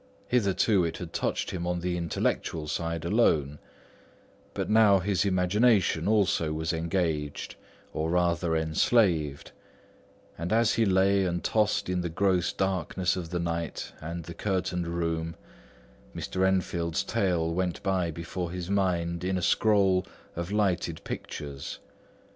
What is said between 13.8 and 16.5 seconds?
and the curtained room, Mr.